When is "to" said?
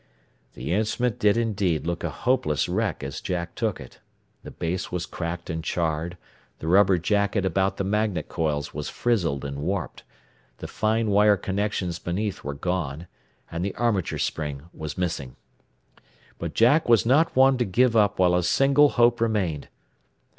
17.59-17.63